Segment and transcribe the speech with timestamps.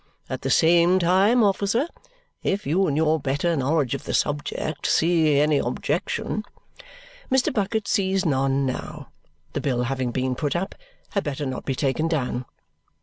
[0.31, 1.87] At the same time, officer,
[2.41, 6.43] if you in your better knowledge of the subject see any objection"
[7.31, 7.53] Mr.
[7.53, 9.09] Bucket sees none now;
[9.53, 10.73] the bill having been put up,
[11.11, 12.45] had better not be taken down.